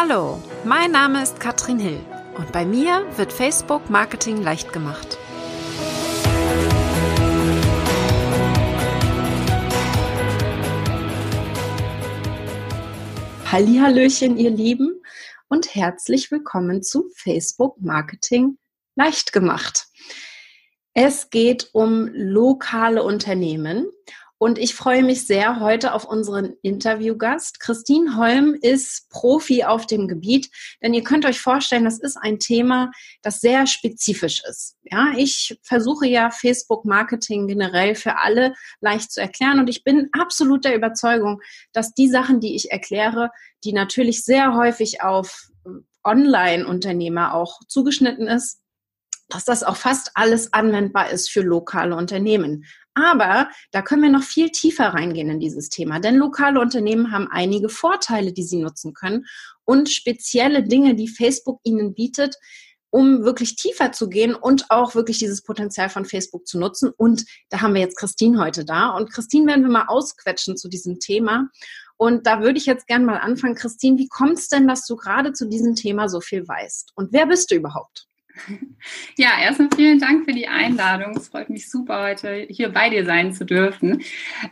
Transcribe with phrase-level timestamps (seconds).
[0.00, 1.98] Hallo, mein Name ist Katrin Hill
[2.36, 5.18] und bei mir wird Facebook Marketing leicht gemacht.
[13.50, 15.02] Hallihallöchen, ihr Lieben
[15.48, 18.56] und herzlich willkommen zu Facebook Marketing
[18.94, 19.88] leicht gemacht.
[20.94, 23.88] Es geht um lokale Unternehmen
[24.38, 27.58] und ich freue mich sehr heute auf unseren Interviewgast.
[27.58, 30.48] Christine Holm ist Profi auf dem Gebiet,
[30.80, 34.76] denn ihr könnt euch vorstellen, das ist ein Thema, das sehr spezifisch ist.
[34.84, 40.08] Ja, ich versuche ja Facebook Marketing generell für alle leicht zu erklären und ich bin
[40.12, 41.40] absolut der Überzeugung,
[41.72, 43.30] dass die Sachen, die ich erkläre,
[43.64, 45.48] die natürlich sehr häufig auf
[46.04, 48.60] Online-Unternehmer auch zugeschnitten ist,
[49.28, 52.64] dass das auch fast alles anwendbar ist für lokale Unternehmen.
[52.94, 57.28] Aber da können wir noch viel tiefer reingehen in dieses Thema, denn lokale Unternehmen haben
[57.30, 59.26] einige Vorteile, die sie nutzen können
[59.64, 62.36] und spezielle Dinge, die Facebook ihnen bietet,
[62.90, 66.90] um wirklich tiefer zu gehen und auch wirklich dieses Potenzial von Facebook zu nutzen.
[66.96, 68.90] Und da haben wir jetzt Christine heute da.
[68.90, 71.48] Und Christine werden wir mal ausquetschen zu diesem Thema.
[71.96, 73.56] Und da würde ich jetzt gerne mal anfangen.
[73.56, 76.92] Christine, wie kommt es denn, dass du gerade zu diesem Thema so viel weißt?
[76.94, 78.08] Und wer bist du überhaupt?
[79.16, 81.16] Ja, erstmal vielen Dank für die Einladung.
[81.16, 84.02] Es freut mich super, heute hier bei dir sein zu dürfen.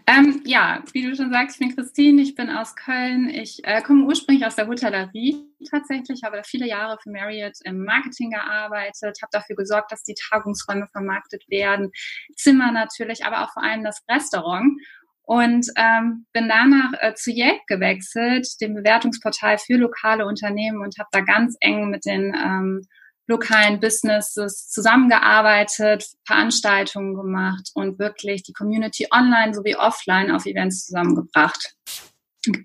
[0.07, 3.29] Ähm, ja, wie du schon sagst, ich bin Christine, ich bin aus Köln.
[3.29, 5.37] Ich äh, komme ursprünglich aus der Hotellerie
[5.71, 10.15] tatsächlich, habe da viele Jahre für Marriott im Marketing gearbeitet, habe dafür gesorgt, dass die
[10.15, 11.93] Tagungsräume vermarktet werden,
[12.35, 14.81] Zimmer natürlich, aber auch vor allem das Restaurant
[15.23, 21.09] und ähm, bin danach äh, zu Yelp gewechselt, dem Bewertungsportal für lokale Unternehmen und habe
[21.11, 22.87] da ganz eng mit den ähm,
[23.27, 31.75] lokalen Businesses zusammengearbeitet, Veranstaltungen gemacht und wirklich die Community online sowie offline auf Events zusammengebracht.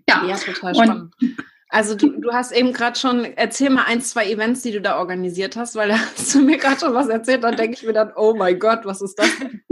[0.07, 1.13] Ja, ja total spannend.
[1.73, 4.99] Also du, du hast eben gerade schon, erzähl mal ein, zwei Events, die du da
[4.99, 7.93] organisiert hast, weil da hast du mir gerade schon was erzählt, dann denke ich mir
[7.93, 9.63] dann, oh mein Gott, was ist das denn?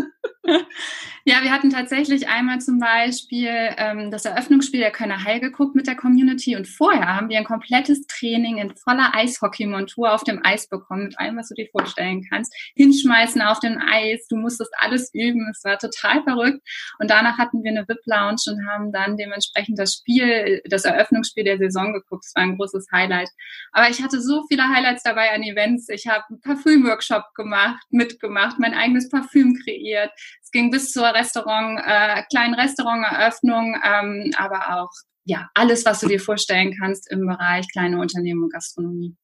[1.26, 5.86] Ja, wir hatten tatsächlich einmal zum Beispiel ähm, das Eröffnungsspiel der Kölner Heil geguckt mit
[5.86, 10.68] der Community und vorher haben wir ein komplettes Training in voller Eishockey-Montur auf dem Eis
[10.68, 12.52] bekommen, mit allem, was du dir vorstellen kannst.
[12.76, 16.68] Hinschmeißen auf den Eis, du musstest alles üben, es war total verrückt.
[17.00, 21.58] Und danach hatten wir eine VIP-Lounge und haben dann dementsprechend das Spiel, das Eröffnungsspiel der
[21.58, 22.26] Saison geguckt.
[22.26, 23.30] Es war ein großes Highlight.
[23.72, 25.90] Aber ich hatte so viele Highlights dabei an Events.
[25.90, 30.12] Ich habe einen Parfüm-Workshop gemacht, mitgemacht, mein eigenes Parfüm kreiert.
[30.50, 34.90] Es ging bis zur Restaurant, äh, kleinen Restauranteröffnung, ähm, aber auch
[35.24, 39.16] ja alles, was du dir vorstellen kannst im Bereich kleine Unternehmen und Gastronomie.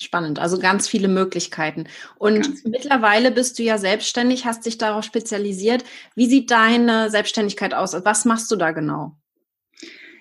[0.00, 1.84] Spannend, also ganz viele Möglichkeiten.
[2.16, 5.84] Und mittlerweile bist du ja selbstständig, hast dich darauf spezialisiert.
[6.16, 7.94] Wie sieht deine Selbstständigkeit aus?
[8.04, 9.16] Was machst du da genau?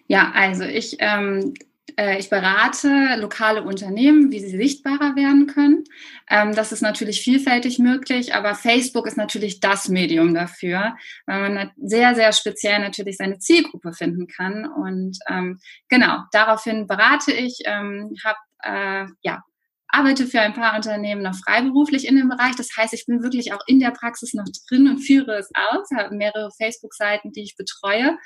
[0.05, 1.66] Ja, also ich ähm, äh,
[2.19, 5.83] ich berate lokale Unternehmen, wie sie sichtbarer werden können.
[6.29, 10.95] Ähm, das ist natürlich vielfältig möglich, aber Facebook ist natürlich das Medium dafür,
[11.25, 14.65] weil man sehr, sehr speziell natürlich seine Zielgruppe finden kann.
[14.65, 15.59] Und ähm,
[15.89, 19.41] genau, daraufhin berate ich, ähm, habe äh, ja
[19.89, 22.55] arbeite für ein paar Unternehmen noch freiberuflich in dem Bereich.
[22.55, 25.87] Das heißt, ich bin wirklich auch in der Praxis noch drin und führe es aus,
[25.95, 28.17] habe mehrere Facebook-Seiten, die ich betreue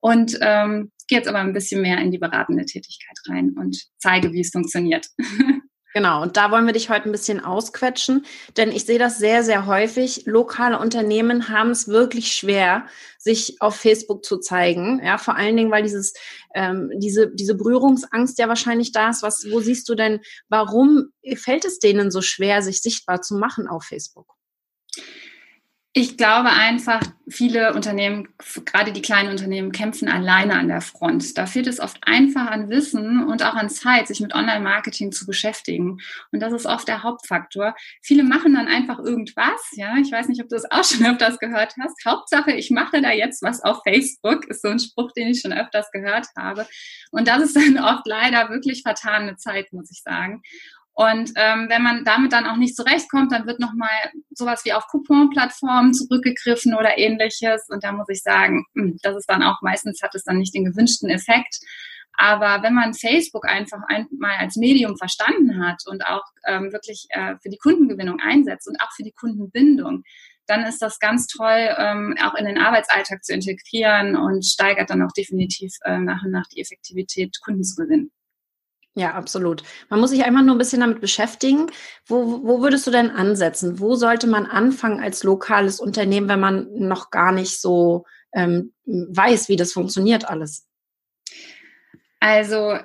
[0.00, 4.32] und ähm, gehe jetzt aber ein bisschen mehr in die beratende Tätigkeit rein und zeige,
[4.32, 5.06] wie es funktioniert.
[5.96, 8.26] Genau, und da wollen wir dich heute ein bisschen ausquetschen,
[8.58, 10.26] denn ich sehe das sehr, sehr häufig.
[10.26, 12.84] Lokale Unternehmen haben es wirklich schwer,
[13.16, 15.00] sich auf Facebook zu zeigen.
[15.02, 16.12] Ja, vor allen Dingen, weil dieses,
[16.54, 19.22] ähm, diese, diese Berührungsangst ja wahrscheinlich da ist.
[19.22, 20.20] Was, wo siehst du denn,
[20.50, 24.34] warum fällt es denen so schwer, sich sichtbar zu machen auf Facebook?
[25.98, 28.28] Ich glaube einfach, viele Unternehmen,
[28.66, 31.38] gerade die kleinen Unternehmen, kämpfen alleine an der Front.
[31.38, 35.24] Da fehlt es oft einfach an Wissen und auch an Zeit, sich mit Online-Marketing zu
[35.24, 35.96] beschäftigen.
[36.32, 37.74] Und das ist oft der Hauptfaktor.
[38.02, 39.70] Viele machen dann einfach irgendwas.
[39.72, 42.04] Ja, ich weiß nicht, ob du das auch schon öfters gehört hast.
[42.04, 45.54] Hauptsache, ich mache da jetzt was auf Facebook, ist so ein Spruch, den ich schon
[45.54, 46.66] öfters gehört habe.
[47.10, 50.42] Und das ist dann oft leider wirklich vertane Zeit, muss ich sagen.
[50.98, 53.90] Und ähm, wenn man damit dann auch nicht zurechtkommt, dann wird nochmal
[54.30, 57.66] sowas wie auf Coupon-Plattformen zurückgegriffen oder ähnliches.
[57.68, 60.54] Und da muss ich sagen, hm, das ist dann auch meistens hat es dann nicht
[60.54, 61.58] den gewünschten Effekt.
[62.14, 67.34] Aber wenn man Facebook einfach einmal als Medium verstanden hat und auch ähm, wirklich äh,
[67.42, 70.02] für die Kundengewinnung einsetzt und auch für die Kundenbindung,
[70.46, 75.02] dann ist das ganz toll, ähm, auch in den Arbeitsalltag zu integrieren und steigert dann
[75.02, 78.12] auch definitiv äh, nach und nach die Effektivität, Kunden zu gewinnen.
[78.98, 79.62] Ja, absolut.
[79.90, 81.70] Man muss sich einfach nur ein bisschen damit beschäftigen.
[82.06, 83.78] Wo, wo würdest du denn ansetzen?
[83.78, 89.50] Wo sollte man anfangen als lokales Unternehmen, wenn man noch gar nicht so ähm, weiß,
[89.50, 90.66] wie das funktioniert alles?
[92.20, 92.78] Also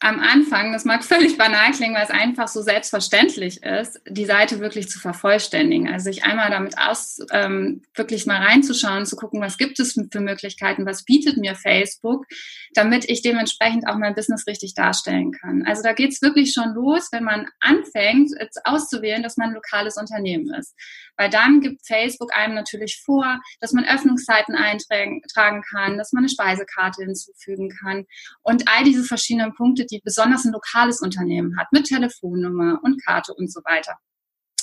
[0.00, 4.60] am Anfang, das mag völlig banal klingen, weil es einfach so selbstverständlich ist, die Seite
[4.60, 5.88] wirklich zu vervollständigen.
[5.88, 10.20] Also sich einmal damit aus, ähm, wirklich mal reinzuschauen, zu gucken, was gibt es für
[10.20, 12.26] Möglichkeiten, was bietet mir Facebook,
[12.74, 15.64] damit ich dementsprechend auch mein Business richtig darstellen kann.
[15.66, 18.30] Also da geht's wirklich schon los, wenn man anfängt,
[18.64, 20.74] auszuwählen, dass man ein lokales Unternehmen ist.
[21.18, 26.30] Weil dann gibt Facebook einem natürlich vor, dass man Öffnungszeiten eintragen kann, dass man eine
[26.30, 28.06] Speisekarte hinzufügen kann
[28.42, 33.34] und all diese verschiedenen Punkte, die besonders ein lokales Unternehmen hat, mit Telefonnummer und Karte
[33.34, 33.98] und so weiter.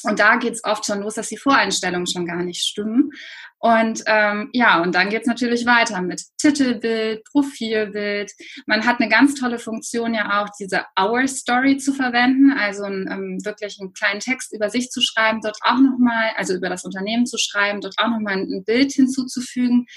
[0.06, 3.12] Und da geht es oft schon los, dass die Voreinstellungen schon gar nicht stimmen.
[3.60, 8.32] Und ähm, ja, und dann geht es natürlich weiter mit Titelbild, Profilbild.
[8.68, 13.10] Man hat eine ganz tolle Funktion ja auch, diese Our Story zu verwenden, also ein,
[13.12, 16.84] ähm, wirklich einen kleinen Text über sich zu schreiben, dort auch nochmal, also über das
[16.84, 19.88] Unternehmen zu schreiben, dort auch nochmal ein Bild hinzuzufügen.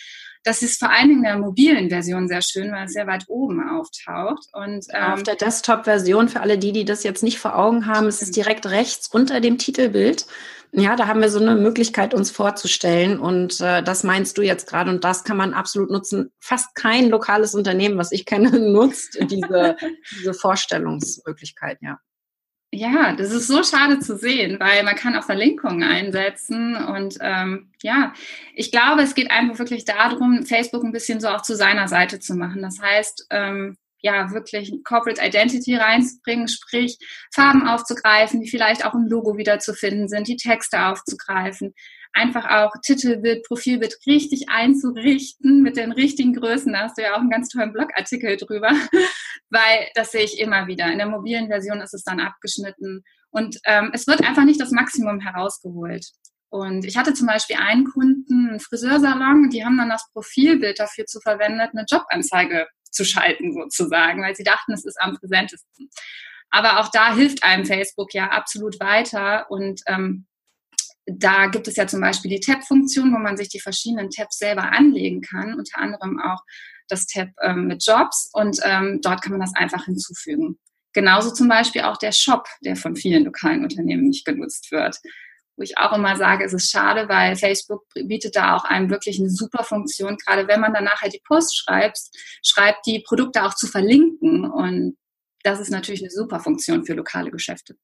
[0.48, 3.24] Das ist vor allen Dingen in der mobilen Version sehr schön, weil es sehr weit
[3.28, 4.46] oben auftaucht.
[4.54, 8.08] Und, ähm, Auf der Desktop-Version, für alle die, die das jetzt nicht vor Augen haben,
[8.08, 10.24] ist es direkt rechts unter dem Titelbild.
[10.72, 13.20] Ja, da haben wir so eine Möglichkeit, uns vorzustellen.
[13.20, 14.90] Und äh, das meinst du jetzt gerade.
[14.90, 16.32] Und das kann man absolut nutzen.
[16.40, 19.76] Fast kein lokales Unternehmen, was ich kenne, nutzt diese,
[20.18, 21.98] diese Vorstellungsmöglichkeit, ja.
[22.70, 27.72] Ja, das ist so schade zu sehen, weil man kann auch Verlinkungen einsetzen und ähm,
[27.82, 28.12] ja,
[28.54, 32.20] ich glaube, es geht einfach wirklich darum, Facebook ein bisschen so auch zu seiner Seite
[32.20, 32.60] zu machen.
[32.60, 36.98] Das heißt, ähm, ja, wirklich Corporate Identity reinzubringen, sprich
[37.34, 41.74] Farben aufzugreifen, die vielleicht auch im Logo wieder zu finden sind, die Texte aufzugreifen,
[42.12, 46.72] einfach auch Titelbild, Profilbild richtig einzurichten mit den richtigen Größen.
[46.72, 48.70] Da hast du ja auch einen ganz tollen Blogartikel drüber,
[49.50, 50.90] weil das sehe ich immer wieder.
[50.90, 54.70] In der mobilen Version ist es dann abgeschnitten und ähm, es wird einfach nicht das
[54.70, 56.06] Maximum herausgeholt.
[56.50, 61.04] Und ich hatte zum Beispiel einen Kunden, einen Friseursalon, die haben dann das Profilbild dafür
[61.04, 62.66] zu verwendet, eine Jobanzeige
[62.98, 65.88] zu schalten sozusagen, weil sie dachten, es ist am präsentesten.
[66.50, 70.26] Aber auch da hilft einem Facebook ja absolut weiter und ähm,
[71.06, 74.72] da gibt es ja zum Beispiel die Tab-Funktion, wo man sich die verschiedenen Tabs selber
[74.72, 76.42] anlegen kann, unter anderem auch
[76.88, 80.58] das Tab ähm, mit Jobs und ähm, dort kann man das einfach hinzufügen.
[80.92, 84.98] Genauso zum Beispiel auch der Shop, der von vielen lokalen Unternehmen nicht genutzt wird.
[85.58, 89.18] Wo ich auch immer sage, es ist schade, weil Facebook bietet da auch einem wirklich
[89.18, 91.98] eine super Funktion, gerade wenn man dann nachher die Post schreibt,
[92.44, 94.48] schreibt, die Produkte auch zu verlinken.
[94.48, 94.96] Und
[95.42, 97.76] das ist natürlich eine super Funktion für lokale Geschäfte.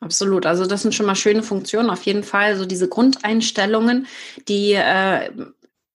[0.00, 0.46] Absolut.
[0.46, 1.90] Also das sind schon mal schöne Funktionen.
[1.90, 4.06] Auf jeden Fall so diese Grundeinstellungen,
[4.48, 5.30] die äh,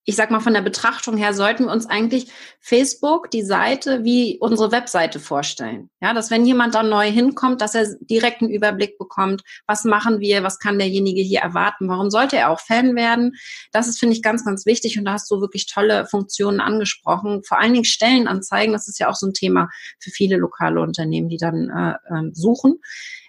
[0.07, 2.31] ich sag mal, von der Betrachtung her sollten wir uns eigentlich
[2.61, 5.89] Facebook, die Seite, wie unsere Webseite vorstellen.
[5.99, 10.19] Ja, dass wenn jemand dann neu hinkommt, dass er direkt einen Überblick bekommt, was machen
[10.19, 13.33] wir, was kann derjenige hier erwarten, warum sollte er auch Fan werden.
[13.71, 17.43] Das ist, finde ich, ganz, ganz wichtig und da hast du wirklich tolle Funktionen angesprochen.
[17.43, 19.69] Vor allen Dingen Stellenanzeigen, das ist ja auch so ein Thema
[19.99, 22.79] für viele lokale Unternehmen, die dann äh, äh, suchen.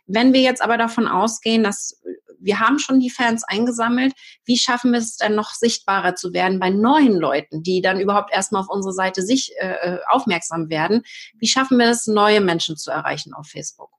[0.07, 2.01] Wenn wir jetzt aber davon ausgehen, dass
[2.41, 6.59] wir haben schon die Fans eingesammelt, wie schaffen wir es dann noch sichtbarer zu werden
[6.59, 11.03] bei neuen Leuten, die dann überhaupt erstmal auf unsere Seite sich äh, äh, aufmerksam werden?
[11.39, 13.91] Wie schaffen wir es, neue Menschen zu erreichen auf Facebook?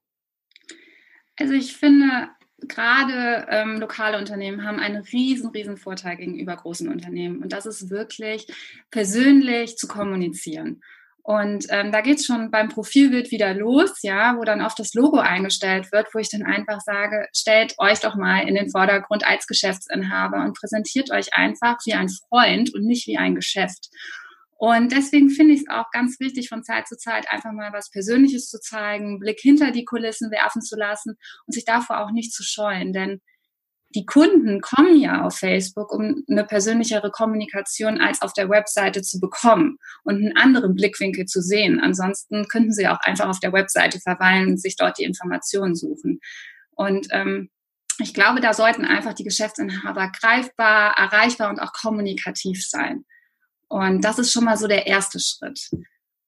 [1.36, 2.28] Also ich finde,
[2.60, 7.42] gerade ähm, lokale Unternehmen haben einen riesen, riesen Vorteil gegenüber großen Unternehmen.
[7.42, 8.46] Und das ist wirklich
[8.90, 10.82] persönlich zu kommunizieren.
[11.28, 15.18] Und ähm, da geht's schon beim Profilbild wieder los, ja, wo dann oft das Logo
[15.18, 19.46] eingestellt wird, wo ich dann einfach sage, stellt euch doch mal in den Vordergrund als
[19.46, 23.90] Geschäftsinhaber und präsentiert euch einfach wie ein Freund und nicht wie ein Geschäft.
[24.56, 27.90] Und deswegen finde ich es auch ganz wichtig, von Zeit zu Zeit einfach mal was
[27.90, 32.32] Persönliches zu zeigen, Blick hinter die Kulissen werfen zu lassen und sich davor auch nicht
[32.32, 32.94] zu scheuen.
[32.94, 33.20] Denn
[33.94, 39.18] die Kunden kommen ja auf Facebook, um eine persönlichere Kommunikation als auf der Webseite zu
[39.18, 41.80] bekommen und einen anderen Blickwinkel zu sehen.
[41.80, 46.20] Ansonsten könnten sie auch einfach auf der Webseite verweilen und sich dort die Informationen suchen.
[46.72, 47.50] Und ähm,
[47.98, 53.04] ich glaube, da sollten einfach die Geschäftsinhaber greifbar, erreichbar und auch kommunikativ sein.
[53.68, 55.70] Und das ist schon mal so der erste Schritt.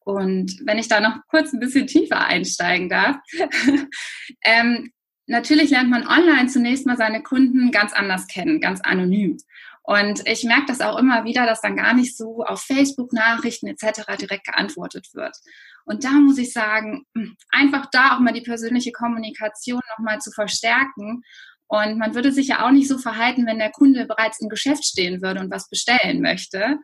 [0.00, 3.16] Und wenn ich da noch kurz ein bisschen tiefer einsteigen darf,
[4.44, 4.92] ähm,
[5.30, 9.36] Natürlich lernt man online zunächst mal seine Kunden ganz anders kennen, ganz anonym.
[9.84, 14.16] Und ich merke das auch immer wieder, dass dann gar nicht so auf Facebook-Nachrichten etc.
[14.20, 15.36] direkt geantwortet wird.
[15.84, 17.06] Und da muss ich sagen,
[17.52, 21.22] einfach da auch mal die persönliche Kommunikation nochmal zu verstärken.
[21.68, 24.84] Und man würde sich ja auch nicht so verhalten, wenn der Kunde bereits im Geschäft
[24.84, 26.78] stehen würde und was bestellen möchte.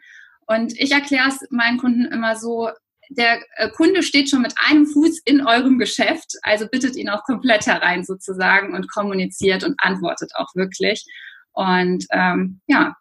[0.47, 2.71] Und ich erkläre es meinen Kunden immer so,
[3.11, 7.23] der äh, Kunde steht schon mit einem Fuß in eurem Geschäft, also bittet ihn auch
[7.25, 11.05] komplett herein sozusagen und kommuniziert und antwortet auch wirklich.
[11.53, 12.95] Und ähm, ja,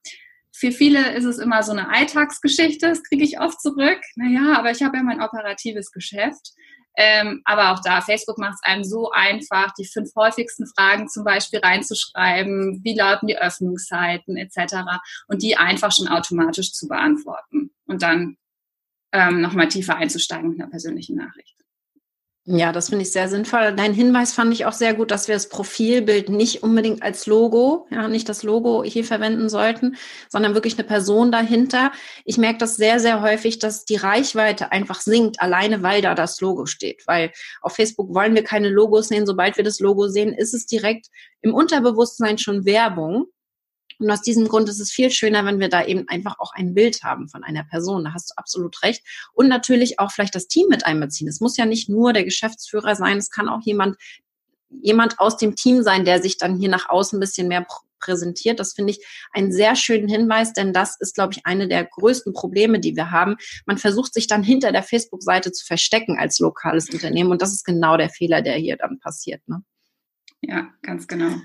[0.54, 4.00] für viele ist es immer so eine Alltagsgeschichte, das kriege ich oft zurück.
[4.16, 6.54] Naja, aber ich habe ja mein operatives Geschäft.
[6.98, 11.26] Ähm, aber auch da, Facebook macht es einem so einfach, die fünf häufigsten Fragen zum
[11.26, 14.76] Beispiel reinzuschreiben, wie lauten die Öffnungszeiten etc.
[15.28, 18.38] und die einfach schon automatisch zu beantworten und dann
[19.16, 21.56] ähm, nochmal tiefer einzusteigen mit einer persönlichen Nachricht.
[22.48, 23.74] Ja, das finde ich sehr sinnvoll.
[23.76, 27.88] Dein Hinweis fand ich auch sehr gut, dass wir das Profilbild nicht unbedingt als Logo,
[27.90, 29.96] ja, nicht das Logo hier verwenden sollten,
[30.30, 31.92] sondern wirklich eine Person dahinter.
[32.24, 36.40] Ich merke das sehr, sehr häufig, dass die Reichweite einfach sinkt, alleine weil da das
[36.40, 37.02] Logo steht.
[37.08, 37.32] Weil
[37.62, 39.26] auf Facebook wollen wir keine Logos sehen.
[39.26, 41.08] Sobald wir das Logo sehen, ist es direkt
[41.42, 43.26] im Unterbewusstsein schon Werbung.
[44.00, 46.74] Und aus diesem Grund ist es viel schöner, wenn wir da eben einfach auch ein
[46.74, 48.04] Bild haben von einer Person.
[48.04, 49.04] Da hast du absolut recht.
[49.34, 51.28] Und natürlich auch vielleicht das Team mit einbeziehen.
[51.28, 53.98] Es muss ja nicht nur der Geschäftsführer sein, es kann auch jemand,
[54.70, 57.66] jemand aus dem Team sein, der sich dann hier nach außen ein bisschen mehr
[58.00, 58.60] präsentiert.
[58.60, 62.34] Das finde ich einen sehr schönen Hinweis, denn das ist, glaube ich, eine der größten
[62.34, 63.36] Probleme, die wir haben.
[63.66, 67.64] Man versucht sich dann hinter der Facebook-Seite zu verstecken als lokales Unternehmen und das ist
[67.64, 69.42] genau der Fehler, der hier dann passiert.
[69.48, 69.64] Ne?
[70.42, 71.36] Ja, ganz genau.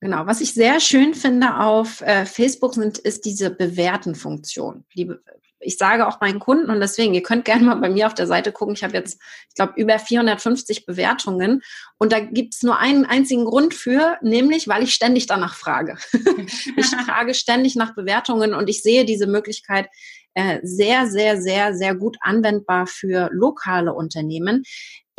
[0.00, 4.84] Genau, was ich sehr schön finde auf äh, Facebook sind, ist diese Bewerten-Funktion.
[4.94, 5.20] Liebe,
[5.60, 8.28] ich sage auch meinen Kunden und deswegen, ihr könnt gerne mal bei mir auf der
[8.28, 8.74] Seite gucken.
[8.74, 11.62] Ich habe jetzt, ich glaube, über 450 Bewertungen
[11.98, 15.96] und da gibt es nur einen einzigen Grund für, nämlich weil ich ständig danach frage.
[16.76, 19.88] ich frage ständig nach Bewertungen und ich sehe diese Möglichkeit
[20.34, 24.62] äh, sehr, sehr, sehr, sehr gut anwendbar für lokale Unternehmen.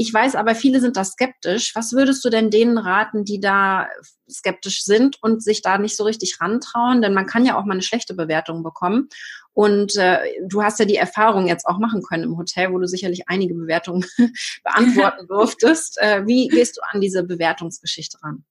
[0.02, 1.76] Ich weiß aber, viele sind da skeptisch.
[1.76, 3.90] Was würdest du denn denen raten, die da
[4.30, 7.02] skeptisch sind und sich da nicht so richtig rantrauen?
[7.02, 9.10] Denn man kann ja auch mal eine schlechte Bewertung bekommen.
[9.52, 12.88] Und äh, du hast ja die Erfahrung jetzt auch machen können im Hotel, wo du
[12.88, 14.06] sicherlich einige Bewertungen
[14.64, 15.98] beantworten durftest.
[16.00, 18.46] Äh, wie gehst du an diese Bewertungsgeschichte ran?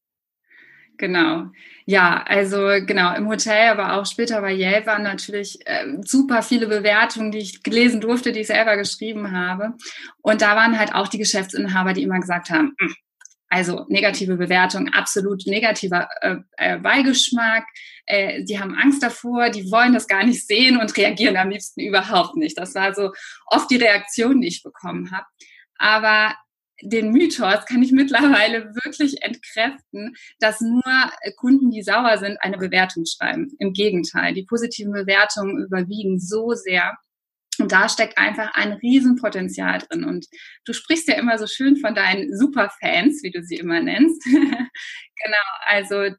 [0.98, 1.46] Genau.
[1.86, 6.66] Ja, also genau, im Hotel, aber auch später bei Yale waren natürlich äh, super viele
[6.66, 9.74] Bewertungen, die ich gelesen durfte, die ich selber geschrieben habe.
[10.20, 12.94] Und da waren halt auch die Geschäftsinhaber, die immer gesagt haben, hm,
[13.48, 17.64] also negative Bewertung, absolut negativer äh, äh, Beigeschmack.
[18.06, 21.80] Äh, die haben Angst davor, die wollen das gar nicht sehen und reagieren am liebsten
[21.80, 22.58] überhaupt nicht.
[22.58, 23.12] Das war so
[23.46, 25.26] oft die Reaktion, die ich bekommen habe.
[25.78, 26.34] Aber
[26.82, 30.82] den Mythos kann ich mittlerweile wirklich entkräften, dass nur
[31.36, 33.52] Kunden, die sauer sind, eine Bewertung schreiben.
[33.58, 36.96] Im Gegenteil, die positiven Bewertungen überwiegen so sehr.
[37.58, 40.04] Und da steckt einfach ein Riesenpotenzial drin.
[40.04, 40.26] Und
[40.64, 44.22] du sprichst ja immer so schön von deinen Superfans, wie du sie immer nennst.
[44.24, 46.14] genau, also,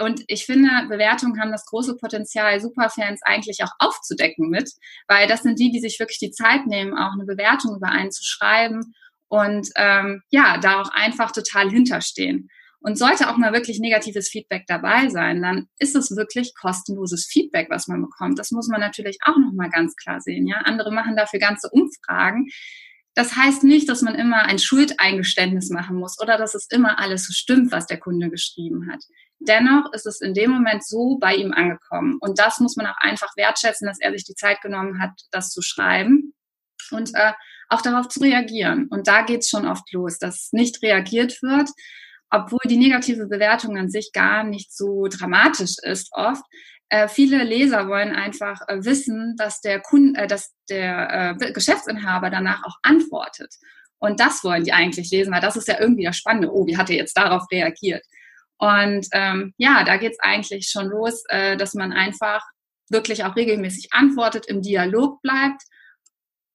[0.00, 4.70] und ich finde, Bewertungen haben das große Potenzial, Superfans eigentlich auch aufzudecken mit,
[5.08, 8.10] weil das sind die, die sich wirklich die Zeit nehmen, auch eine Bewertung über einen
[8.10, 8.92] zu schreiben
[9.32, 12.50] und ähm, ja, da auch einfach total hinterstehen.
[12.80, 17.68] Und sollte auch mal wirklich negatives Feedback dabei sein, dann ist es wirklich kostenloses Feedback,
[17.70, 18.38] was man bekommt.
[18.38, 20.46] Das muss man natürlich auch nochmal ganz klar sehen.
[20.46, 22.48] Ja, andere machen dafür ganze Umfragen.
[23.14, 27.26] Das heißt nicht, dass man immer ein Schuldeingeständnis machen muss oder dass es immer alles
[27.26, 29.02] so stimmt, was der Kunde geschrieben hat.
[29.38, 32.18] Dennoch ist es in dem Moment so bei ihm angekommen.
[32.20, 35.48] Und das muss man auch einfach wertschätzen, dass er sich die Zeit genommen hat, das
[35.50, 36.31] zu schreiben.
[36.92, 37.32] Und äh,
[37.72, 38.88] auch darauf zu reagieren.
[38.88, 41.70] Und da geht es schon oft los, dass nicht reagiert wird,
[42.30, 46.44] obwohl die negative Bewertung an sich gar nicht so dramatisch ist oft.
[46.90, 52.28] Äh, viele Leser wollen einfach äh, wissen, dass der Kunde, äh, dass der äh, Geschäftsinhaber
[52.28, 53.54] danach auch antwortet.
[53.98, 56.52] Und das wollen die eigentlich lesen, weil das ist ja irgendwie das Spannende.
[56.52, 58.04] Oh, wie hat er jetzt darauf reagiert?
[58.58, 62.42] Und ähm, ja, da geht es eigentlich schon los, äh, dass man einfach
[62.90, 65.62] wirklich auch regelmäßig antwortet, im Dialog bleibt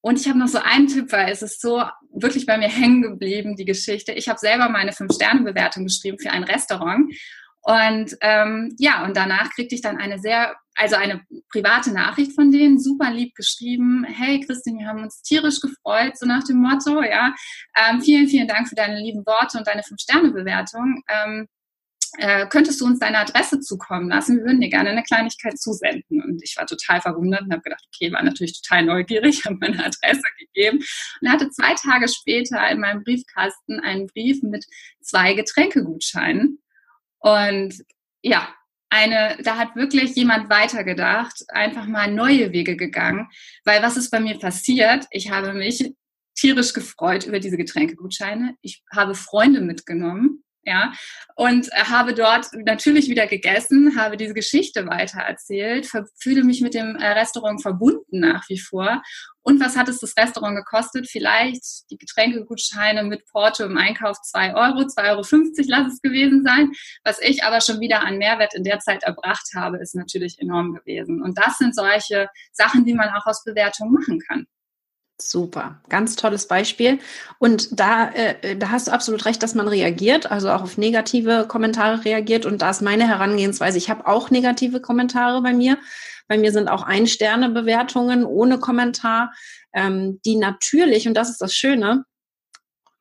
[0.08, 1.84] und ich habe noch so einen Tipp, weil es ist so
[2.14, 4.14] wirklich bei mir hängen geblieben, die Geschichte.
[4.14, 7.14] Ich habe selber meine Fünf-Sterne-Bewertung geschrieben für ein Restaurant.
[7.62, 12.52] Und ähm, ja, und danach kriegte ich dann eine sehr, also eine private Nachricht von
[12.52, 14.06] denen, super lieb geschrieben.
[14.08, 17.36] Hey Christine, wir haben uns tierisch gefreut, so nach dem Motto, ja.
[17.76, 21.04] Ähm, vielen, vielen Dank für deine lieben Worte und deine Fünf-Sterne-Bewertung.
[21.10, 21.48] Ähm,
[22.18, 24.38] äh, könntest du uns deine Adresse zukommen lassen?
[24.38, 26.27] Wir würden dir gerne eine Kleinigkeit zusenden.
[26.38, 29.84] Und ich war total verwundert und habe gedacht, okay, war natürlich total neugierig, habe meine
[29.84, 30.80] Adresse gegeben
[31.22, 34.66] und hatte zwei Tage später in meinem Briefkasten einen Brief mit
[35.02, 36.62] zwei Getränkegutscheinen.
[37.20, 37.74] Und
[38.22, 38.54] ja,
[38.90, 43.28] eine, da hat wirklich jemand weitergedacht, einfach mal neue Wege gegangen,
[43.66, 45.06] weil was ist bei mir passiert?
[45.12, 45.94] Ich habe mich
[46.36, 48.56] tierisch gefreut über diese Getränkegutscheine.
[48.62, 50.92] Ich habe Freunde mitgenommen ja,
[51.36, 57.08] und habe dort natürlich wieder gegessen, habe diese Geschichte weitererzählt, fühle mich mit dem äh,
[57.08, 59.02] Restaurant verbunden nach wie vor.
[59.44, 61.08] Und was hat es das Restaurant gekostet?
[61.10, 65.22] Vielleicht die Getränkegutscheine mit Porto im Einkauf 2 Euro, 2,50 Euro
[65.68, 66.74] lass es gewesen sein.
[67.06, 70.74] Was ich aber schon wieder an Mehrwert in der Zeit erbracht habe, ist natürlich enorm
[70.74, 71.22] gewesen.
[71.22, 74.48] Und das sind solche Sachen, die man auch aus Bewertung machen kann.
[75.20, 77.00] Super, ganz tolles Beispiel.
[77.40, 81.46] Und da, äh, da hast du absolut recht, dass man reagiert, also auch auf negative
[81.48, 82.46] Kommentare reagiert.
[82.46, 83.80] Und da ist meine Herangehensweise.
[83.80, 85.80] Ich habe auch negative Kommentare bei mir.
[86.28, 89.34] Bei mir sind auch Ein-Sterne-Bewertungen ohne Kommentar,
[89.74, 92.04] ähm, die natürlich, und das ist das Schöne,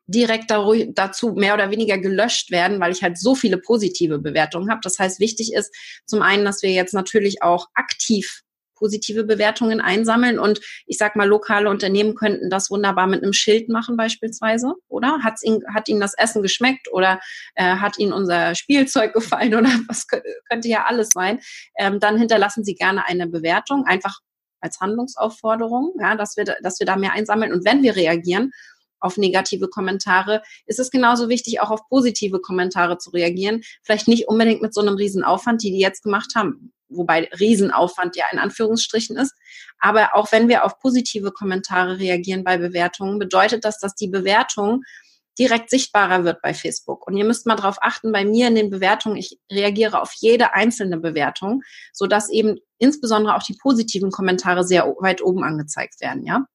[0.06, 4.80] direkt dazu mehr oder weniger gelöscht werden, weil ich halt so viele positive Bewertungen habe.
[4.82, 5.74] Das heißt, wichtig ist
[6.06, 8.42] zum einen, dass wir jetzt natürlich auch aktiv
[8.76, 10.38] positive Bewertungen einsammeln.
[10.38, 15.20] Und ich sag mal, lokale Unternehmen könnten das wunderbar mit einem Schild machen beispielsweise, oder?
[15.22, 17.20] Hat's ihnen, hat ihnen das Essen geschmeckt oder
[17.54, 21.40] äh, hat ihnen unser Spielzeug gefallen oder was könnte, ja alles sein?
[21.78, 24.20] Ähm, dann hinterlassen Sie gerne eine Bewertung, einfach
[24.60, 27.52] als Handlungsaufforderung, ja, dass wir, dass wir da mehr einsammeln.
[27.52, 28.52] Und wenn wir reagieren,
[29.00, 33.62] auf negative Kommentare, ist es genauso wichtig, auch auf positive Kommentare zu reagieren.
[33.82, 38.26] Vielleicht nicht unbedingt mit so einem Riesenaufwand, die die jetzt gemacht haben wobei Riesenaufwand ja
[38.32, 39.34] in Anführungsstrichen ist.
[39.78, 44.82] Aber auch wenn wir auf positive Kommentare reagieren bei Bewertungen, bedeutet das, dass die Bewertung
[45.38, 47.06] direkt sichtbarer wird bei Facebook.
[47.06, 50.54] Und ihr müsst mal darauf achten, bei mir in den Bewertungen, ich reagiere auf jede
[50.54, 51.62] einzelne Bewertung,
[51.92, 56.46] so dass eben insbesondere auch die positiven Kommentare sehr weit oben angezeigt werden, ja.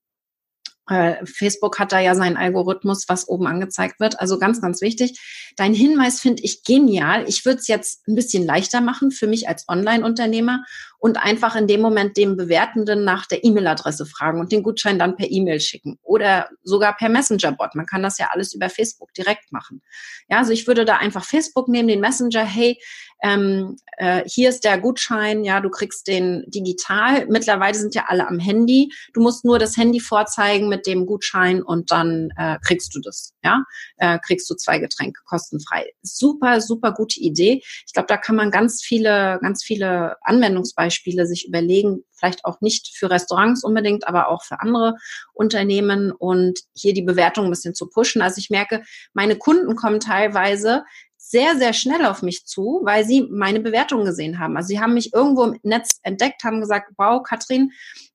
[0.92, 4.20] Äh, Facebook hat da ja seinen Algorithmus, was oben angezeigt wird.
[4.20, 5.18] Also ganz, ganz wichtig.
[5.56, 7.24] Dein Hinweis finde ich genial.
[7.30, 10.66] Ich würde es jetzt ein bisschen leichter machen für mich als Online-Unternehmer
[11.02, 15.16] und einfach in dem Moment dem Bewertenden nach der E-Mail-Adresse fragen und den Gutschein dann
[15.16, 17.74] per E-Mail schicken oder sogar per Messenger-Bot.
[17.74, 19.82] Man kann das ja alles über Facebook direkt machen.
[20.30, 22.80] Ja, also ich würde da einfach Facebook nehmen, den Messenger, hey,
[23.24, 27.26] ähm, äh, hier ist der Gutschein, ja, du kriegst den digital.
[27.28, 28.92] Mittlerweile sind ja alle am Handy.
[29.14, 33.34] Du musst nur das Handy vorzeigen mit dem Gutschein und dann äh, kriegst du das,
[33.44, 33.64] ja,
[33.98, 35.94] äh, kriegst du zwei Getränke kostenfrei.
[36.02, 37.62] Super, super gute Idee.
[37.86, 42.96] Ich glaube, da kann man ganz viele, ganz viele Anwendungsbeispiele sich überlegen, vielleicht auch nicht
[42.96, 44.96] für Restaurants unbedingt, aber auch für andere
[45.34, 48.22] Unternehmen und hier die Bewertung ein bisschen zu pushen.
[48.22, 48.84] Also ich merke,
[49.14, 50.84] meine Kunden kommen teilweise
[51.18, 54.58] sehr, sehr schnell auf mich zu, weil sie meine Bewertungen gesehen haben.
[54.58, 57.72] Also sie haben mich irgendwo im Netz entdeckt, haben gesagt, wow, Katrin,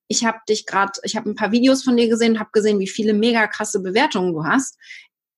[0.09, 2.89] ich habe dich gerade, ich habe ein paar Videos von dir gesehen, habe gesehen, wie
[2.89, 4.79] viele mega krasse Bewertungen du hast.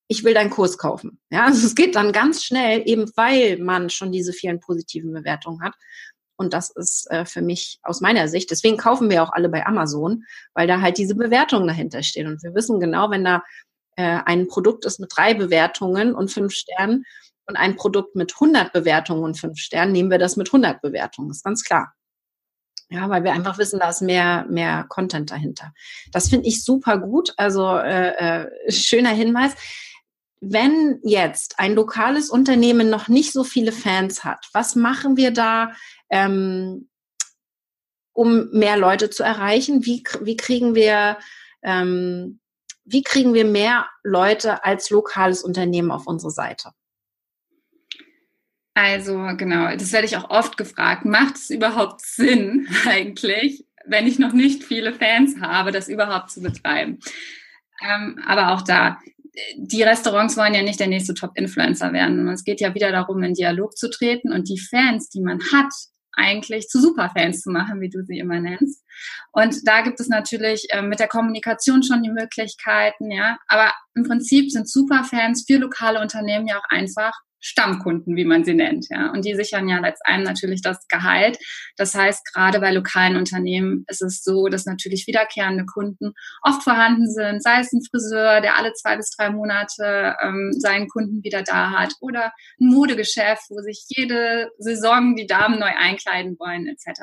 [0.08, 1.20] Ich will deinen Kurs kaufen.
[1.30, 5.62] Ja, also es geht dann ganz schnell, eben weil man schon diese vielen positiven Bewertungen
[5.62, 5.74] hat.
[6.38, 9.66] Und das ist äh, für mich aus meiner Sicht, deswegen kaufen wir auch alle bei
[9.66, 10.24] Amazon,
[10.54, 12.28] weil da halt diese Bewertungen dahinter stehen.
[12.28, 13.42] Und wir wissen genau, wenn da
[13.96, 17.04] äh, ein Produkt ist mit drei Bewertungen und fünf Sternen,
[17.48, 21.30] und ein Produkt mit 100 Bewertungen und 5 Sternen, nehmen wir das mit 100 Bewertungen,
[21.30, 21.94] ist ganz klar.
[22.90, 25.72] Ja, weil wir einfach wissen, da ist mehr, mehr Content dahinter.
[26.10, 27.34] Das finde ich super gut.
[27.36, 29.54] Also äh, äh, schöner Hinweis.
[30.40, 35.72] Wenn jetzt ein lokales Unternehmen noch nicht so viele Fans hat, was machen wir da,
[36.10, 36.88] ähm,
[38.12, 39.84] um mehr Leute zu erreichen?
[39.84, 41.18] Wie, wie kriegen wir
[41.62, 42.40] ähm,
[42.90, 46.70] wie kriegen wir mehr Leute als lokales Unternehmen auf unsere Seite?
[48.72, 51.04] Also genau, das werde ich auch oft gefragt.
[51.04, 56.40] Macht es überhaupt Sinn eigentlich, wenn ich noch nicht viele Fans habe, das überhaupt zu
[56.40, 57.00] betreiben?
[57.82, 58.98] Ähm, aber auch da,
[59.56, 62.28] die Restaurants wollen ja nicht der nächste Top-Influencer werden.
[62.28, 65.72] Es geht ja wieder darum, in Dialog zu treten und die Fans, die man hat,
[66.12, 68.84] eigentlich zu Superfans zu machen, wie du sie immer nennst.
[69.32, 73.38] Und da gibt es natürlich äh, mit der Kommunikation schon die Möglichkeiten, ja.
[73.46, 78.54] Aber im Prinzip sind Superfans für lokale Unternehmen ja auch einfach Stammkunden, wie man sie
[78.54, 79.10] nennt, ja.
[79.10, 81.38] Und die sichern ja letztendlich natürlich das Gehalt.
[81.76, 87.10] Das heißt, gerade bei lokalen Unternehmen ist es so, dass natürlich wiederkehrende Kunden oft vorhanden
[87.10, 91.42] sind, sei es ein Friseur, der alle zwei bis drei Monate ähm, seinen Kunden wieder
[91.42, 97.02] da hat, oder ein Modegeschäft, wo sich jede Saison die Damen neu einkleiden wollen, etc.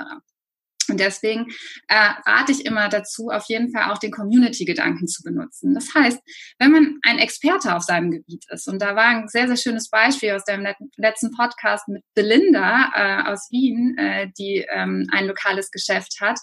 [0.90, 1.48] Und deswegen
[1.88, 5.74] äh, rate ich immer dazu, auf jeden Fall auch den Community-Gedanken zu benutzen.
[5.74, 6.20] Das heißt,
[6.60, 9.90] wenn man ein Experte auf seinem Gebiet ist, und da war ein sehr, sehr schönes
[9.90, 10.66] Beispiel aus dem
[10.98, 16.40] letzten Podcast mit Belinda äh, aus Wien, äh, die ähm, ein lokales Geschäft hat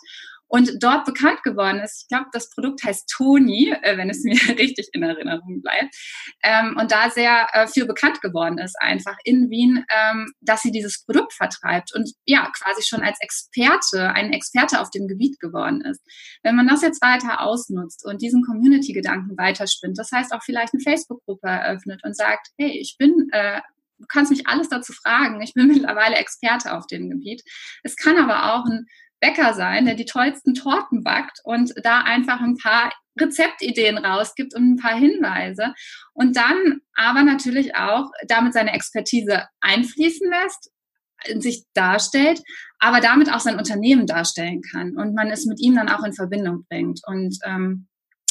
[0.52, 2.02] und dort bekannt geworden ist.
[2.02, 5.96] Ich glaube, das Produkt heißt Toni, äh, wenn es mir richtig in Erinnerung bleibt.
[6.42, 10.70] Ähm, und da sehr äh, viel bekannt geworden ist, einfach in Wien, ähm, dass sie
[10.70, 15.80] dieses Produkt vertreibt und ja, quasi schon als Experte, ein Experte auf dem Gebiet geworden
[15.80, 16.02] ist.
[16.42, 20.82] Wenn man das jetzt weiter ausnutzt und diesen Community-Gedanken weiterspinnt, das heißt auch vielleicht eine
[20.82, 23.62] Facebook-Gruppe eröffnet und sagt, hey, ich bin äh,
[24.02, 25.40] du kannst mich alles dazu fragen.
[25.42, 27.42] Ich bin mittlerweile Experte auf dem Gebiet.
[27.82, 28.86] Es kann aber auch ein
[29.22, 34.72] Bäcker sein, der die tollsten Torten backt und da einfach ein paar Rezeptideen rausgibt und
[34.72, 35.74] ein paar Hinweise
[36.12, 40.70] und dann aber natürlich auch damit seine Expertise einfließen lässt,
[41.40, 42.42] sich darstellt,
[42.80, 46.14] aber damit auch sein Unternehmen darstellen kann und man es mit ihm dann auch in
[46.14, 47.00] Verbindung bringt.
[47.06, 47.86] Und ähm,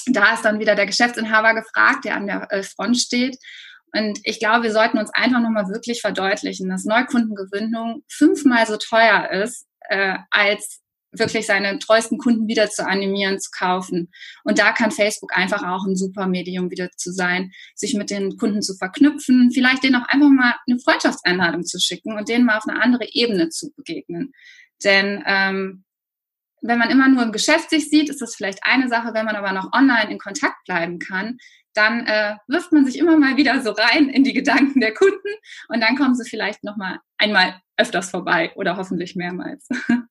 [0.07, 3.37] da ist dann wieder der Geschäftsinhaber gefragt, der an der äh, Front steht.
[3.93, 9.29] Und ich glaube, wir sollten uns einfach nochmal wirklich verdeutlichen, dass Neukundengewinnung fünfmal so teuer
[9.31, 14.11] ist, äh, als wirklich seine treuesten Kunden wieder zu animieren, zu kaufen.
[14.43, 18.37] Und da kann Facebook einfach auch ein super Medium wieder zu sein, sich mit den
[18.37, 22.57] Kunden zu verknüpfen, vielleicht denen auch einfach mal eine Freundschaftseinladung zu schicken und denen mal
[22.57, 24.31] auf eine andere Ebene zu begegnen.
[24.83, 25.83] Denn ähm,
[26.61, 29.13] wenn man immer nur im Geschäft sich sieht, ist das vielleicht eine Sache.
[29.13, 31.37] Wenn man aber noch online in Kontakt bleiben kann,
[31.73, 35.29] dann äh, wirft man sich immer mal wieder so rein in die Gedanken der Kunden
[35.69, 39.67] und dann kommen sie vielleicht noch mal einmal öfters vorbei oder hoffentlich mehrmals.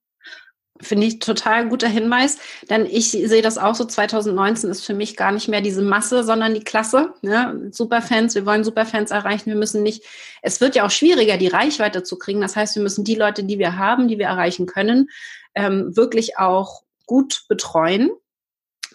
[0.83, 2.39] Finde ich total guter Hinweis,
[2.71, 6.25] denn ich sehe das auch so, 2019 ist für mich gar nicht mehr diese Masse,
[6.25, 7.13] sondern die Klasse.
[7.21, 7.69] Ne?
[7.71, 10.05] Superfans, wir wollen Superfans erreichen, wir müssen nicht,
[10.41, 12.41] es wird ja auch schwieriger, die Reichweite zu kriegen.
[12.41, 15.11] Das heißt, wir müssen die Leute, die wir haben, die wir erreichen können,
[15.55, 18.11] ähm, wirklich auch gut betreuen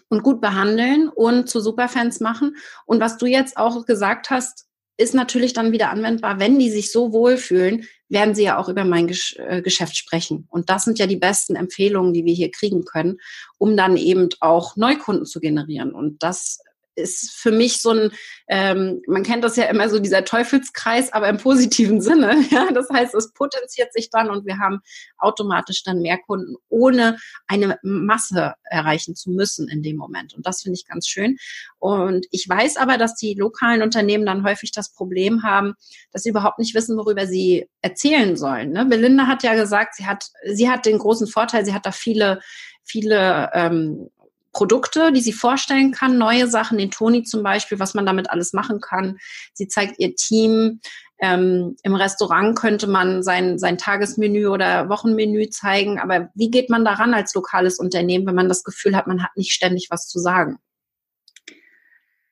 [0.10, 2.56] und gut behandeln und zu Superfans machen.
[2.86, 4.66] Und was du jetzt auch gesagt hast,
[4.98, 8.84] ist natürlich dann wieder anwendbar, wenn die sich so wohlfühlen, werden sie ja auch über
[8.84, 10.48] mein Gesch äh, Geschäft sprechen.
[10.50, 13.18] Und das sind ja die besten Empfehlungen, die wir hier kriegen können,
[13.58, 15.92] um dann eben auch Neukunden zu generieren.
[15.92, 16.60] Und das
[16.96, 18.12] ist für mich so ein,
[18.48, 22.36] ähm, man kennt das ja immer so, dieser Teufelskreis, aber im positiven Sinne.
[22.56, 22.72] Ja?
[22.72, 24.80] Das heißt, es potenziert sich dann und wir haben
[25.18, 30.34] automatisch dann mehr Kunden, ohne eine Masse erreichen zu müssen in dem Moment.
[30.34, 31.38] Und das finde ich ganz schön.
[31.80, 35.74] Und ich weiß aber, dass die lokalen Unternehmen dann häufig das Problem haben,
[36.12, 38.72] dass sie überhaupt nicht wissen, worüber sie erzählen sollen.
[38.72, 38.86] Ne?
[38.86, 42.40] Belinda hat ja gesagt, sie hat, sie hat den großen Vorteil, sie hat da viele
[42.86, 44.10] viele ähm,
[44.56, 48.54] Produkte, die sie vorstellen kann, neue Sachen, den Toni zum Beispiel, was man damit alles
[48.54, 49.18] machen kann.
[49.54, 50.80] Sie zeigt ihr Team.
[51.20, 56.00] Ähm, Im Restaurant könnte man sein, sein Tagesmenü oder Wochenmenü zeigen.
[56.00, 59.36] Aber wie geht man daran als lokales Unternehmen, wenn man das Gefühl hat, man hat
[59.36, 60.58] nicht ständig was zu sagen?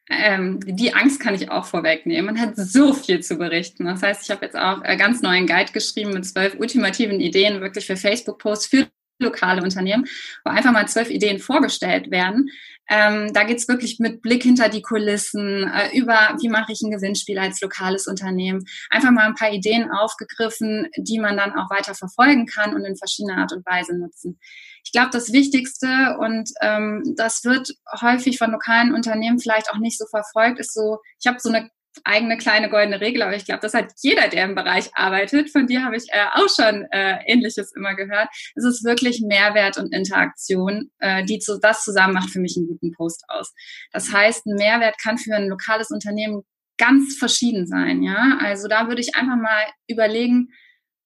[0.09, 2.35] Ähm, die Angst kann ich auch vorwegnehmen.
[2.35, 3.85] Man hat so viel zu berichten.
[3.85, 7.59] Das heißt, ich habe jetzt auch einen ganz neuen Guide geschrieben mit zwölf ultimativen Ideen
[7.59, 8.87] wirklich für Facebook-Posts, für
[9.19, 10.05] lokale Unternehmen,
[10.43, 12.49] wo einfach mal zwölf Ideen vorgestellt werden.
[12.89, 16.91] Ähm, da geht's wirklich mit Blick hinter die Kulissen, äh, über wie mache ich ein
[16.91, 18.65] Gewinnspiel als lokales Unternehmen.
[18.89, 22.97] Einfach mal ein paar Ideen aufgegriffen, die man dann auch weiter verfolgen kann und in
[22.97, 24.37] verschiedener Art und Weise nutzen.
[24.83, 27.69] Ich glaube, das Wichtigste, und ähm, das wird
[28.01, 31.69] häufig von lokalen Unternehmen vielleicht auch nicht so verfolgt, ist so, ich habe so eine
[32.03, 35.51] eigene kleine goldene Regel, aber ich glaube, das hat jeder, der im Bereich arbeitet.
[35.51, 38.29] Von dir habe ich äh, auch schon äh, Ähnliches immer gehört.
[38.55, 42.67] Es ist wirklich Mehrwert und Interaktion, äh, die zu, das zusammen macht für mich einen
[42.67, 43.53] guten Post aus.
[43.91, 46.43] Das heißt, ein Mehrwert kann für ein lokales Unternehmen
[46.77, 48.03] ganz verschieden sein.
[48.03, 50.49] Ja, also da würde ich einfach mal überlegen,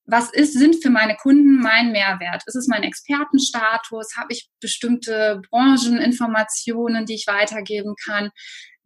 [0.08, 2.42] was ist, sind für meine Kunden mein Mehrwert?
[2.46, 4.16] Ist es mein Expertenstatus?
[4.16, 8.30] Habe ich bestimmte Brancheninformationen, die ich weitergeben kann?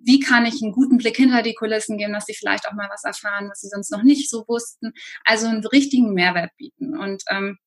[0.03, 2.89] Wie kann ich einen guten Blick hinter die Kulissen geben, dass sie vielleicht auch mal
[2.89, 4.93] was erfahren, was sie sonst noch nicht so wussten.
[5.25, 6.97] Also einen richtigen Mehrwert bieten.
[6.97, 7.57] Und ähm,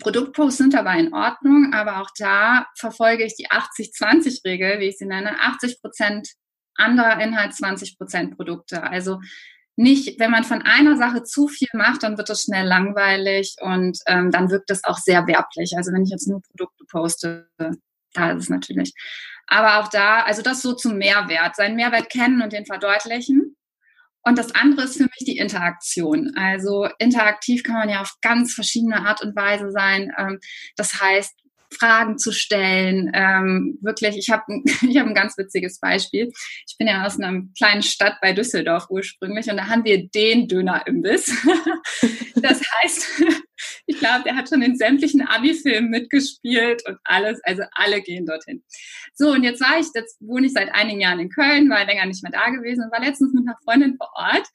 [0.00, 5.06] Produktposts sind dabei in Ordnung, aber auch da verfolge ich die 80-20-Regel, wie ich sie
[5.06, 5.40] nenne.
[5.40, 6.28] 80 Prozent
[6.74, 8.82] anderer Inhalt, 20 Prozent Produkte.
[8.82, 9.20] Also
[9.76, 13.98] nicht, wenn man von einer Sache zu viel macht, dann wird es schnell langweilig und
[14.06, 15.74] ähm, dann wirkt es auch sehr werblich.
[15.76, 17.48] Also wenn ich jetzt nur Produkte poste,
[18.12, 18.92] da ist es natürlich.
[19.48, 23.56] Aber auch da, also das so zum Mehrwert, seinen Mehrwert kennen und den verdeutlichen.
[24.22, 26.34] Und das andere ist für mich die Interaktion.
[26.36, 30.12] Also interaktiv kann man ja auf ganz verschiedene Art und Weise sein.
[30.18, 30.38] Ähm,
[30.76, 31.34] das heißt,
[31.72, 33.10] Fragen zu stellen.
[33.14, 36.30] Ähm, wirklich, ich habe ich hab ein ganz witziges Beispiel.
[36.66, 40.48] Ich bin ja aus einer kleinen Stadt bei Düsseldorf ursprünglich und da haben wir den
[40.48, 41.26] Döner-Imbiss.
[42.36, 43.22] das heißt,
[43.86, 48.62] ich glaube, der hat schon in sämtlichen Abi-Filmen mitgespielt und alles, also alle gehen dorthin.
[49.14, 52.06] So, und jetzt war ich, jetzt wohne ich seit einigen Jahren in Köln, war länger
[52.06, 54.46] nicht mehr da gewesen und war letztens mit einer Freundin vor Ort.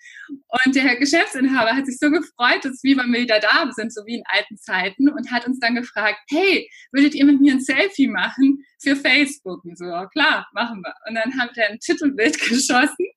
[0.66, 4.24] Und der Geschäftsinhaber hat sich so gefreut, dass wir wieder da sind, so wie in
[4.26, 8.64] alten Zeiten, und hat uns dann gefragt, hey, würdet ihr mit mir ein Selfie machen
[8.82, 9.64] für Facebook?
[9.66, 10.94] Und so, klar, machen wir.
[11.08, 13.08] Und dann hat er ein Titelbild geschossen.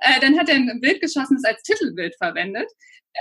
[0.00, 2.70] Äh, dann hat er ein Bild geschossen, das als Titelbild verwendet.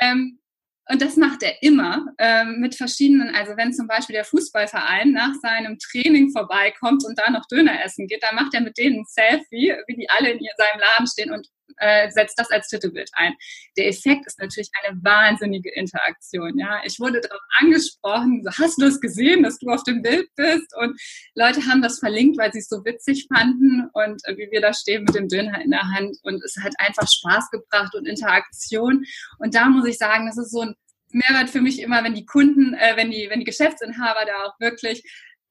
[0.02, 0.40] Ähm,
[0.88, 5.34] und das macht er immer ähm, mit verschiedenen, also wenn zum Beispiel der Fußballverein nach
[5.42, 9.06] seinem Training vorbeikommt und da noch Döner essen geht, dann macht er mit denen ein
[9.06, 13.34] Selfie, wie die alle in seinem Laden stehen und äh, setzt das als Titelbild ein.
[13.78, 16.58] Der Effekt ist natürlich eine wahnsinnige Interaktion.
[16.58, 20.28] Ja, ich wurde darauf angesprochen, so, hast du es gesehen, dass du auf dem Bild
[20.36, 20.76] bist?
[20.78, 21.00] Und
[21.36, 24.74] Leute haben das verlinkt, weil sie es so witzig fanden und äh, wie wir da
[24.74, 29.04] stehen mit dem Döner in der Hand und es hat einfach Spaß gebracht und Interaktion.
[29.40, 30.76] Und da muss ich sagen, das ist so ein
[31.10, 34.60] Mehrwert für mich immer, wenn die Kunden, äh, wenn die, wenn die Geschäftsinhaber da auch
[34.60, 35.04] wirklich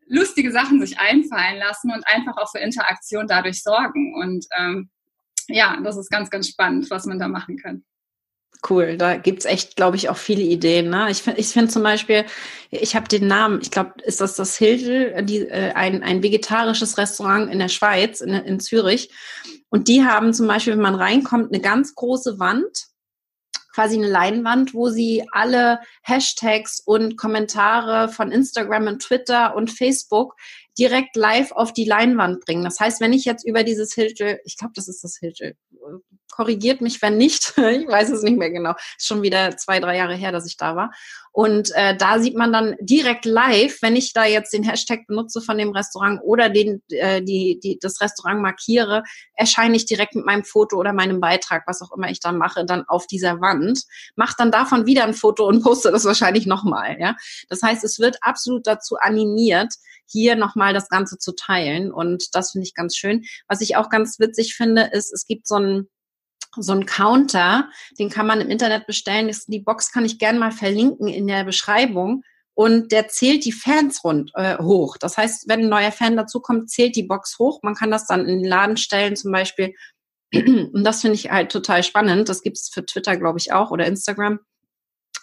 [0.07, 4.14] lustige Sachen sich einfallen lassen und einfach auch für Interaktion dadurch sorgen.
[4.14, 4.90] Und ähm,
[5.48, 7.85] ja, das ist ganz, ganz spannend, was man da machen kann.
[8.68, 10.88] Cool, da gibt's echt, glaube ich, auch viele Ideen.
[10.88, 11.11] Ne?
[11.11, 12.24] Ich finde ich find zum Beispiel,
[12.70, 16.96] ich habe den Namen, ich glaube, ist das das Hildel, die, äh, ein, ein vegetarisches
[16.96, 19.11] Restaurant in der Schweiz, in, in Zürich.
[19.68, 22.87] Und die haben zum Beispiel, wenn man reinkommt, eine ganz große Wand,
[23.74, 30.37] quasi eine Leinwand, wo sie alle Hashtags und Kommentare von Instagram und Twitter und Facebook
[30.78, 32.64] direkt live auf die Leinwand bringen.
[32.64, 35.56] Das heißt, wenn ich jetzt über dieses Hiltel, ich glaube, das ist das Hiltel,
[36.30, 39.96] korrigiert mich, wenn nicht, ich weiß es nicht mehr genau, ist schon wieder zwei, drei
[39.96, 40.90] Jahre her, dass ich da war.
[41.32, 45.40] Und äh, da sieht man dann direkt live, wenn ich da jetzt den Hashtag benutze
[45.40, 49.02] von dem Restaurant oder den, äh, die, die, das Restaurant markiere,
[49.34, 52.64] erscheine ich direkt mit meinem Foto oder meinem Beitrag, was auch immer ich dann mache,
[52.64, 53.82] dann auf dieser Wand,
[54.14, 56.98] mache dann davon wieder ein Foto und poste das wahrscheinlich nochmal.
[57.00, 57.16] Ja?
[57.48, 59.74] Das heißt, es wird absolut dazu animiert,
[60.06, 61.92] hier nochmal das Ganze zu teilen.
[61.92, 63.24] Und das finde ich ganz schön.
[63.48, 65.88] Was ich auch ganz witzig finde, ist, es gibt so ein
[66.58, 69.34] so ein Counter, den kann man im Internet bestellen.
[69.48, 72.22] Die Box kann ich gerne mal verlinken in der Beschreibung.
[72.54, 74.96] Und der zählt die Fans rund äh, hoch.
[74.96, 77.60] Das heißt, wenn ein neuer Fan dazukommt, zählt die Box hoch.
[77.62, 79.74] Man kann das dann in den Laden stellen, zum Beispiel.
[80.32, 82.28] Und das finde ich halt total spannend.
[82.28, 84.38] Das gibt es für Twitter, glaube ich, auch oder Instagram.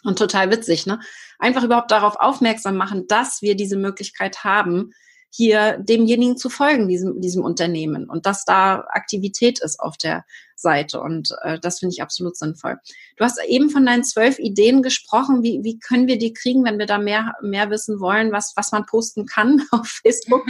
[0.03, 0.99] Und total witzig, ne?
[1.39, 4.91] Einfach überhaupt darauf aufmerksam machen, dass wir diese Möglichkeit haben,
[5.33, 10.99] hier demjenigen zu folgen, diesem, diesem Unternehmen und dass da Aktivität ist auf der Seite.
[10.99, 12.77] Und äh, das finde ich absolut sinnvoll.
[13.15, 15.41] Du hast eben von deinen zwölf Ideen gesprochen.
[15.41, 18.71] Wie, wie können wir die kriegen, wenn wir da mehr, mehr wissen wollen, was, was
[18.71, 20.45] man posten kann auf Facebook?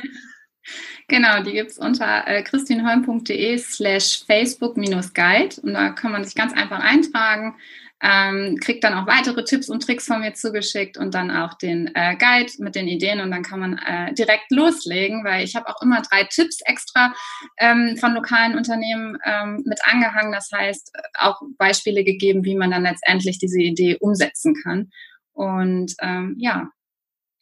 [1.08, 6.54] Genau, die gibt es unter äh, christinholm.de slash Facebook-Guide und da kann man sich ganz
[6.54, 7.56] einfach eintragen
[8.02, 11.92] ähm, kriegt dann auch weitere Tipps und Tricks von mir zugeschickt und dann auch den
[11.94, 15.68] äh, Guide mit den Ideen und dann kann man äh, direkt loslegen, weil ich habe
[15.70, 17.14] auch immer drei Tipps extra
[17.60, 20.32] ähm, von lokalen Unternehmen ähm, mit angehangen.
[20.32, 24.90] Das heißt, äh, auch Beispiele gegeben, wie man dann letztendlich diese Idee umsetzen kann.
[25.34, 26.70] Und ähm, ja,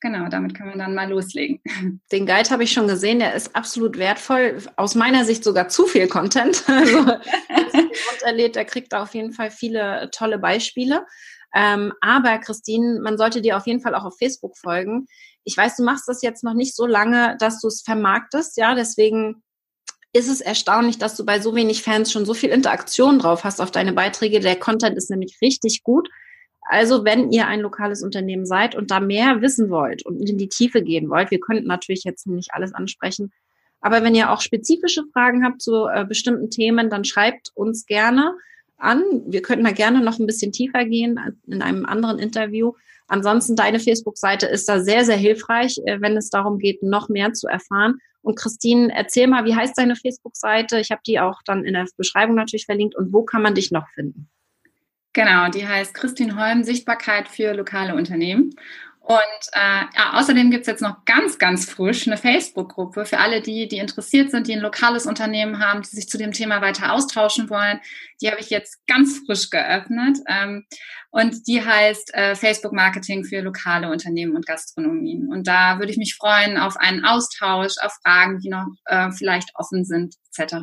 [0.02, 1.60] Genau, damit kann man dann mal loslegen.
[2.12, 4.60] Den Guide habe ich schon gesehen, der ist absolut wertvoll.
[4.78, 6.64] Aus meiner Sicht sogar zu viel Content.
[6.80, 7.00] Also,
[8.30, 11.06] erlebt, der kriegt auf jeden Fall viele tolle Beispiele.
[11.54, 15.08] Ähm, aber Christine, man sollte dir auf jeden Fall auch auf Facebook folgen.
[15.44, 18.76] Ich weiß, du machst das jetzt noch nicht so lange, dass du es vermarktest, ja,
[18.76, 19.44] deswegen
[20.14, 23.62] ist es erstaunlich, dass du bei so wenig Fans schon so viel Interaktion drauf hast
[23.62, 24.40] auf deine Beiträge.
[24.40, 26.10] Der Content ist nämlich richtig gut.
[26.62, 30.50] Also, wenn ihr ein lokales Unternehmen seid und da mehr wissen wollt und in die
[30.50, 33.32] Tiefe gehen wollt, wir könnten natürlich jetzt nicht alles ansprechen,
[33.82, 38.36] aber wenn ihr auch spezifische Fragen habt zu äh, bestimmten Themen, dann schreibt uns gerne
[38.78, 39.04] an.
[39.26, 42.74] Wir könnten da gerne noch ein bisschen tiefer gehen in einem anderen Interview.
[43.08, 47.34] Ansonsten, deine Facebook-Seite ist da sehr, sehr hilfreich, äh, wenn es darum geht, noch mehr
[47.34, 48.00] zu erfahren.
[48.22, 50.80] Und Christine, erzähl mal, wie heißt deine Facebook-Seite?
[50.80, 52.96] Ich habe die auch dann in der Beschreibung natürlich verlinkt.
[52.96, 54.30] Und wo kann man dich noch finden?
[55.14, 58.54] Genau, die heißt Christine Holm, Sichtbarkeit für lokale Unternehmen.
[59.02, 59.18] Und
[59.54, 63.78] äh, ja, außerdem gibt's jetzt noch ganz, ganz frisch eine Facebook-Gruppe für alle die, die
[63.78, 67.80] interessiert sind, die ein lokales Unternehmen haben, die sich zu dem Thema weiter austauschen wollen.
[68.22, 70.20] Die habe ich jetzt ganz frisch geöffnet.
[70.28, 70.66] Ähm,
[71.12, 75.28] und die heißt äh, Facebook Marketing für lokale Unternehmen und Gastronomien.
[75.30, 79.50] Und da würde ich mich freuen auf einen Austausch, auf Fragen, die noch äh, vielleicht
[79.56, 80.56] offen sind, etc.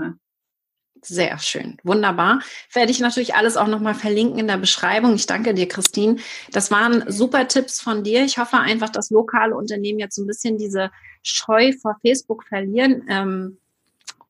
[1.02, 2.40] Sehr schön, wunderbar.
[2.72, 5.14] Werde ich natürlich alles auch nochmal verlinken in der Beschreibung.
[5.14, 6.16] Ich danke dir, Christine.
[6.50, 8.24] Das waren super Tipps von dir.
[8.24, 10.90] Ich hoffe einfach, dass lokale Unternehmen jetzt so ein bisschen diese
[11.22, 13.58] Scheu vor Facebook verlieren ähm,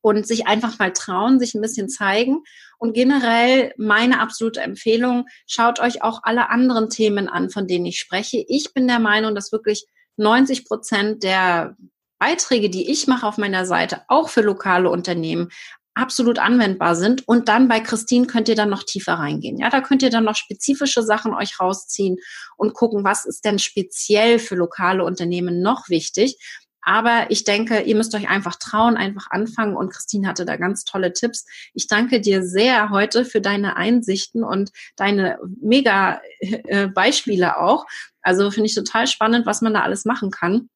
[0.01, 2.43] und sich einfach mal trauen, sich ein bisschen zeigen.
[2.77, 7.99] Und generell meine absolute Empfehlung, schaut euch auch alle anderen Themen an, von denen ich
[7.99, 8.43] spreche.
[8.47, 11.75] Ich bin der Meinung, dass wirklich 90 Prozent der
[12.19, 15.49] Beiträge, die ich mache auf meiner Seite, auch für lokale Unternehmen
[15.97, 17.27] absolut anwendbar sind.
[17.27, 19.57] Und dann bei Christine könnt ihr dann noch tiefer reingehen.
[19.57, 22.17] Ja, da könnt ihr dann noch spezifische Sachen euch rausziehen
[22.55, 26.37] und gucken, was ist denn speziell für lokale Unternehmen noch wichtig.
[26.81, 29.75] Aber ich denke, ihr müsst euch einfach trauen, einfach anfangen.
[29.75, 31.45] Und Christine hatte da ganz tolle Tipps.
[31.73, 37.85] Ich danke dir sehr heute für deine Einsichten und deine mega äh, Beispiele auch.
[38.21, 40.69] Also finde ich total spannend, was man da alles machen kann.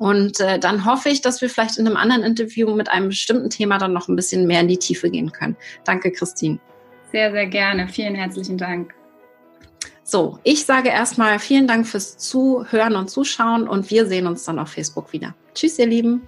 [0.00, 3.50] Und äh, dann hoffe ich, dass wir vielleicht in einem anderen Interview mit einem bestimmten
[3.50, 5.58] Thema dann noch ein bisschen mehr in die Tiefe gehen können.
[5.84, 6.58] Danke, Christine.
[7.12, 7.86] Sehr, sehr gerne.
[7.86, 8.94] Vielen herzlichen Dank.
[10.02, 14.58] So, ich sage erstmal vielen Dank fürs Zuhören und Zuschauen und wir sehen uns dann
[14.58, 15.34] auf Facebook wieder.
[15.54, 16.26] Tschüss, ihr Lieben.